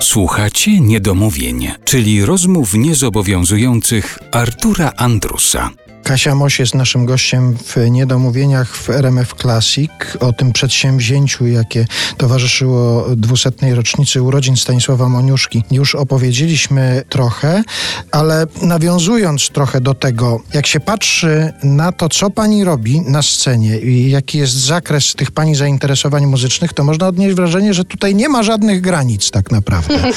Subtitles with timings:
[0.00, 5.70] Słuchacie Niedomówień, czyli rozmów niezobowiązujących Artura Andrusa.
[6.10, 9.90] Kasia Moś jest naszym gościem w Niedomówieniach w RMF Classic
[10.20, 11.86] o tym przedsięwzięciu, jakie
[12.16, 15.64] towarzyszyło dwusetnej rocznicy urodzin Stanisława Moniuszki.
[15.70, 17.62] Już opowiedzieliśmy trochę,
[18.10, 23.78] ale nawiązując trochę do tego, jak się patrzy na to, co pani robi na scenie
[23.78, 28.28] i jaki jest zakres tych pani zainteresowań muzycznych, to można odnieść wrażenie, że tutaj nie
[28.28, 29.98] ma żadnych granic tak naprawdę.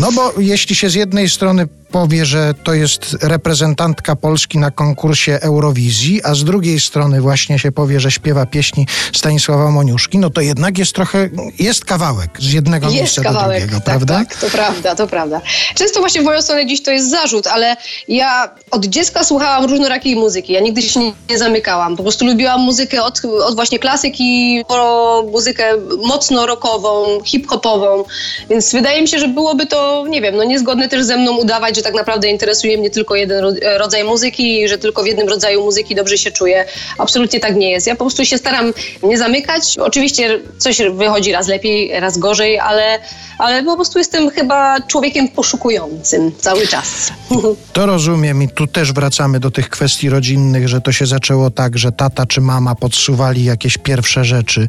[0.00, 5.11] No bo jeśli się z jednej strony powie, że to jest reprezentantka Polski na konkursie
[5.40, 10.40] Eurowizji, a z drugiej strony właśnie się powie, że śpiewa pieśni Stanisława Moniuszki, no to
[10.40, 14.14] jednak jest trochę, jest kawałek z jednego jest miejsca kawałek, do drugiego, tak, prawda?
[14.14, 15.40] Tak, to prawda, to prawda.
[15.74, 17.76] Często właśnie w moją stronę dziś to jest zarzut, ale
[18.08, 20.52] ja od dziecka słuchałam różnorakiej muzyki.
[20.52, 21.96] Ja nigdy się nie, nie zamykałam.
[21.96, 25.64] Po prostu lubiłam muzykę od, od właśnie klasyki po muzykę
[26.04, 28.04] mocno rockową, hip-hopową,
[28.50, 31.76] więc wydaje mi się, że byłoby to, nie wiem, no niezgodne też ze mną udawać,
[31.76, 33.44] że tak naprawdę interesuje mnie tylko jeden
[33.78, 36.64] rodzaj muzyki że tylko w jednym rodzaju muzyki dobrze się czuję.
[36.98, 37.86] Absolutnie tak nie jest.
[37.86, 38.72] Ja po prostu się staram
[39.02, 39.78] nie zamykać.
[39.78, 42.98] Oczywiście coś wychodzi raz lepiej, raz gorzej, ale,
[43.38, 46.88] ale po prostu jestem chyba człowiekiem poszukującym cały czas.
[47.72, 51.78] To rozumiem i tu też wracamy do tych kwestii rodzinnych, że to się zaczęło tak,
[51.78, 54.68] że tata czy mama podsuwali jakieś pierwsze rzeczy.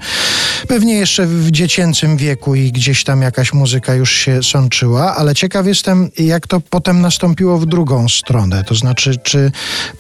[0.68, 5.68] Pewnie jeszcze w dziecięcym wieku i gdzieś tam jakaś muzyka już się sączyła, ale ciekaw
[5.68, 8.64] jestem, jak to potem nastąpiło w drugą stronę.
[8.64, 9.52] To znaczy, czy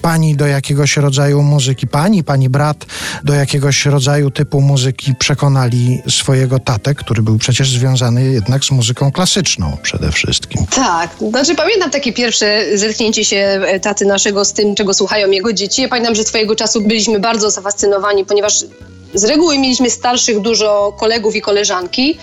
[0.02, 2.86] pani do jakiegoś rodzaju muzyki, pani, pani brat
[3.23, 9.11] do jakiegoś rodzaju typu muzyki przekonali swojego tatę, który był przecież związany jednak z muzyką
[9.11, 10.66] klasyczną przede wszystkim.
[10.75, 15.53] Tak, znaczy pamiętam takie pierwsze zetknięcie się e, taty naszego z tym, czego słuchają jego
[15.53, 15.81] dzieci.
[15.81, 18.66] Ja pamiętam, że swojego czasu byliśmy bardzo zafascynowani, ponieważ
[19.14, 22.17] z reguły mieliśmy starszych dużo kolegów i koleżanki,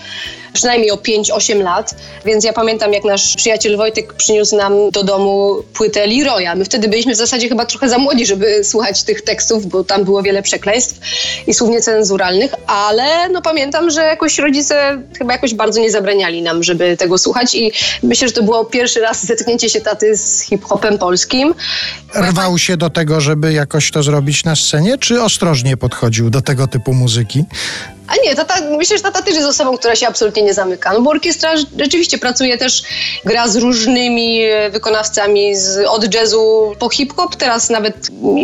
[0.53, 5.63] przynajmniej o 5-8 lat, więc ja pamiętam, jak nasz przyjaciel Wojtek przyniósł nam do domu
[5.73, 6.55] płytę Leroya.
[6.55, 10.03] My wtedy byliśmy w zasadzie chyba trochę za młodzi, żeby słuchać tych tekstów, bo tam
[10.03, 10.99] było wiele przekleństw
[11.47, 16.63] i słów niecenzuralnych, ale no pamiętam, że jakoś rodzice chyba jakoś bardzo nie zabraniali nam,
[16.63, 17.71] żeby tego słuchać i
[18.03, 21.53] myślę, że to było pierwszy raz zetknięcie się taty z hip-hopem polskim.
[22.15, 26.67] Rwał się do tego, żeby jakoś to zrobić na scenie, czy ostrożnie podchodził do tego
[26.67, 27.45] typu muzyki?
[28.11, 30.93] A nie, tata, myślę, że tata też jest osobą, która się absolutnie nie zamyka.
[30.93, 32.83] No bo orkiestra rzeczywiście pracuje też,
[33.25, 34.41] gra z różnymi
[34.71, 37.35] wykonawcami z, od jazzu po hip-hop.
[37.35, 37.95] Teraz nawet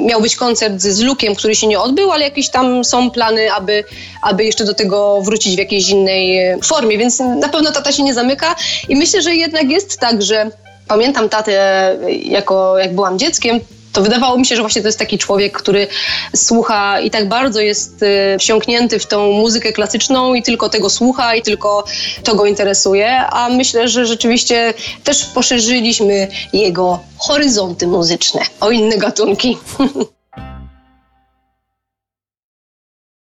[0.05, 3.83] miał być koncert z Lukiem, który się nie odbył, ale jakieś tam są plany, aby,
[4.21, 6.97] aby jeszcze do tego wrócić w jakiejś innej formie.
[6.97, 8.55] Więc na pewno tata się nie zamyka
[8.89, 10.51] i myślę, że jednak jest tak, że
[10.87, 13.59] pamiętam tatę jako jak byłam dzieckiem,
[13.97, 15.87] to wydawało mi się, że właśnie to jest taki człowiek, który
[16.35, 21.35] słucha i tak bardzo jest y, wsiąknięty w tą muzykę klasyczną i tylko tego słucha
[21.35, 21.83] i tylko
[22.23, 29.57] to go interesuje, a myślę, że rzeczywiście też poszerzyliśmy jego horyzonty muzyczne o inne gatunki.